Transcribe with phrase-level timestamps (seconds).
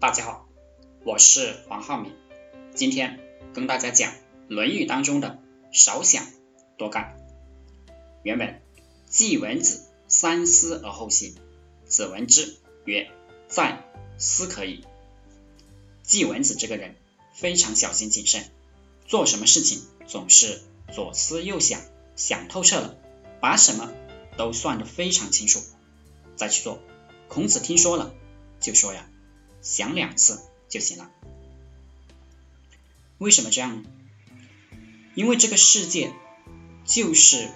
[0.00, 0.46] 大家好，
[1.04, 2.12] 我是黄浩明，
[2.72, 3.18] 今天
[3.52, 4.12] 跟大家讲
[4.46, 5.42] 《论语》当中的
[5.74, 6.24] “少想
[6.76, 7.16] 多干”。
[8.22, 8.62] 原文：
[9.08, 11.34] 季文子三思而后行，
[11.84, 13.10] 子闻之曰
[13.50, 13.82] ：“在，
[14.18, 14.84] 思可矣。”
[16.04, 16.94] 季文子这个人
[17.34, 18.44] 非常小心谨慎，
[19.04, 20.60] 做什么事情总是
[20.94, 21.80] 左思右想，
[22.14, 22.96] 想透彻了，
[23.40, 23.90] 把什么
[24.36, 25.60] 都算得非常清楚，
[26.36, 26.78] 再去做。
[27.26, 28.14] 孔子听说了，
[28.60, 29.04] 就说呀。
[29.68, 30.40] 想两次
[30.70, 31.10] 就行了。
[33.18, 33.90] 为什么这样呢？
[35.14, 36.10] 因为这个世界
[36.86, 37.50] 就是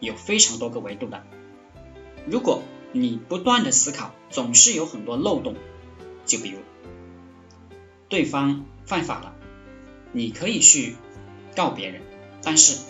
[0.00, 1.24] 有非常多个维度的。
[2.26, 5.54] 如果你不断的思考，总是有很多漏洞。
[6.26, 6.58] 就比如
[8.08, 9.36] 对方犯法了，
[10.12, 10.96] 你可以去
[11.54, 12.02] 告别人，
[12.42, 12.80] 但是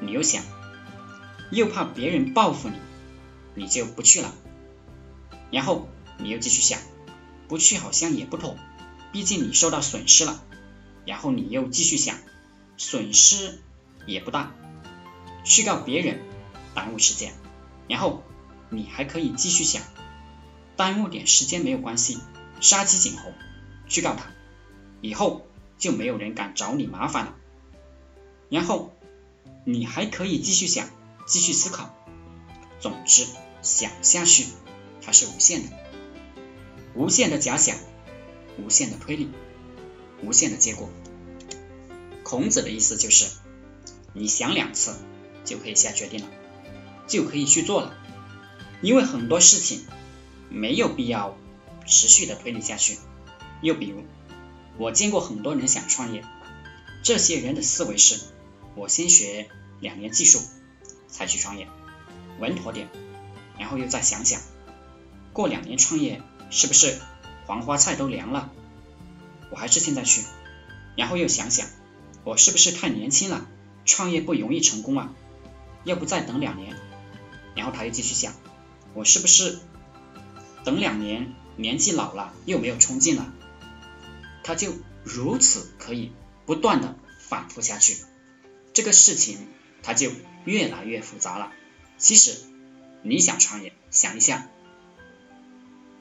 [0.00, 0.44] 你又想，
[1.50, 2.76] 又怕别人报复你，
[3.56, 4.32] 你就不去了。
[5.50, 6.78] 然后你又继续想。
[7.48, 8.56] 不去好像也不妥，
[9.12, 10.42] 毕竟你受到损失了，
[11.06, 12.16] 然后你又继续想，
[12.76, 13.60] 损失
[14.06, 14.54] 也不大，
[15.44, 16.20] 去告别人
[16.74, 17.34] 耽误时间，
[17.88, 18.22] 然后
[18.70, 19.82] 你还可以继续想，
[20.76, 22.18] 耽误点时间没有关系，
[22.60, 23.32] 杀鸡儆猴，
[23.88, 24.26] 去告他，
[25.00, 25.46] 以后
[25.78, 27.36] 就没有人敢找你麻烦了，
[28.48, 28.94] 然后
[29.64, 30.88] 你还可以继续想，
[31.26, 31.94] 继续思考，
[32.80, 33.26] 总之
[33.62, 34.46] 想下去
[35.02, 35.83] 它是无限的。
[36.94, 37.76] 无限的假想，
[38.56, 39.30] 无限的推理，
[40.22, 40.88] 无限的结果。
[42.22, 43.26] 孔子的意思就是，
[44.12, 44.94] 你想两次
[45.44, 46.28] 就可以下决定了，
[47.08, 47.96] 就可以去做了。
[48.80, 49.84] 因为很多事情
[50.50, 51.36] 没有必要
[51.84, 52.98] 持续的推理下去。
[53.60, 54.04] 又比如，
[54.78, 56.24] 我见过很多人想创业，
[57.02, 58.20] 这些人的思维是：
[58.76, 59.48] 我先学
[59.80, 60.40] 两年技术，
[61.08, 61.66] 才去创业，
[62.38, 62.88] 稳妥点，
[63.58, 64.40] 然后又再想想，
[65.32, 66.22] 过两年创业。
[66.50, 66.98] 是不是
[67.46, 68.50] 黄花菜都凉了？
[69.50, 70.22] 我还是现在去，
[70.96, 71.68] 然后又想想，
[72.24, 73.46] 我是不是太年轻了，
[73.84, 75.12] 创业不容易成功啊？
[75.84, 76.76] 要不再等两年？
[77.54, 78.34] 然后他又继续想，
[78.94, 79.60] 我是不是
[80.64, 83.32] 等两年年纪老了又没有冲劲了？
[84.42, 84.72] 他就
[85.04, 86.12] 如此可以
[86.46, 87.98] 不断的反复下去，
[88.72, 89.46] 这个事情
[89.82, 90.10] 他就
[90.44, 91.52] 越来越复杂了。
[91.96, 92.36] 其实
[93.02, 94.48] 你想创业，想一下。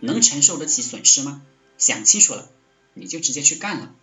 [0.06, 1.42] 能承受得起损失吗？
[1.78, 2.52] 想清楚了，
[2.94, 3.96] 你就直接去干了。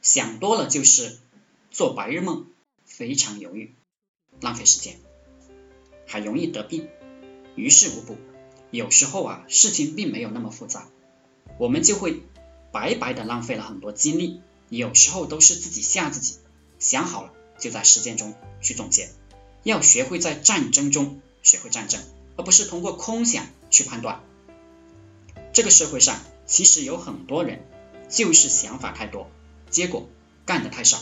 [0.00, 1.16] 想多了就是
[1.70, 2.46] 做白日梦，
[2.84, 3.72] 非常犹豫，
[4.40, 4.98] 浪费时间，
[6.08, 6.88] 还容易得病，
[7.54, 8.18] 于事无补。
[8.72, 10.88] 有时候啊，事情并没有那么复杂，
[11.56, 12.20] 我们就会
[12.72, 14.40] 白白的浪费了很多精力。
[14.70, 16.38] 有时候都是自己吓自己，
[16.80, 19.08] 想好了就在实践中去总结。
[19.62, 22.00] 要学会在战争中学会战争，
[22.36, 24.24] 而不是通过空想去判断。
[25.52, 27.64] 这个社会上其实有很多人
[28.08, 29.30] 就是想法太多，
[29.70, 30.08] 结果
[30.46, 30.98] 干的太少；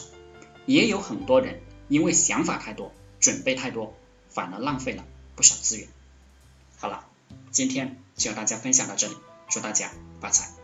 [0.67, 3.95] 也有很多人因为想法太多，准备太多，
[4.29, 5.05] 反而浪费了
[5.37, 5.89] 不少资源。
[6.79, 7.07] 好了，
[7.51, 9.15] 今天就和大家分享到这里，
[9.49, 10.60] 祝大家发财。